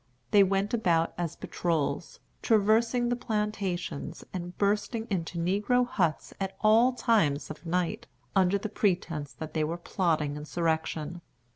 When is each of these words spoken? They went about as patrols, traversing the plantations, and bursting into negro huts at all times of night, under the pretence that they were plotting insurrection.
They 0.31 0.41
went 0.41 0.73
about 0.73 1.13
as 1.15 1.35
patrols, 1.35 2.19
traversing 2.41 3.09
the 3.09 3.15
plantations, 3.15 4.23
and 4.33 4.57
bursting 4.57 5.05
into 5.11 5.37
negro 5.37 5.85
huts 5.85 6.33
at 6.39 6.57
all 6.61 6.93
times 6.93 7.51
of 7.51 7.67
night, 7.67 8.07
under 8.35 8.57
the 8.57 8.67
pretence 8.67 9.31
that 9.33 9.53
they 9.53 9.63
were 9.63 9.77
plotting 9.77 10.37
insurrection. 10.37 11.21